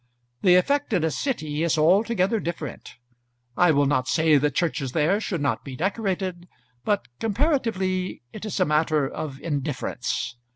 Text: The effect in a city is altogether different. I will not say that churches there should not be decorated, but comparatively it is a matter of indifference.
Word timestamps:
The 0.41 0.55
effect 0.55 0.93
in 0.93 1.03
a 1.03 1.11
city 1.11 1.61
is 1.61 1.77
altogether 1.77 2.39
different. 2.39 2.95
I 3.55 3.69
will 3.69 3.85
not 3.85 4.07
say 4.07 4.37
that 4.39 4.55
churches 4.55 4.93
there 4.93 5.19
should 5.21 5.41
not 5.41 5.63
be 5.63 5.75
decorated, 5.75 6.47
but 6.83 7.07
comparatively 7.19 8.23
it 8.33 8.43
is 8.43 8.59
a 8.59 8.65
matter 8.65 9.07
of 9.07 9.39
indifference. 9.41 10.37